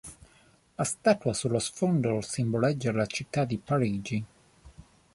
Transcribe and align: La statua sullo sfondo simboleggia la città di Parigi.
La 0.79 0.83
statua 0.83 1.31
sullo 1.31 1.59
sfondo 1.59 2.21
simboleggia 2.21 2.91
la 2.91 3.05
città 3.05 3.45
di 3.45 3.59
Parigi. 3.59 4.25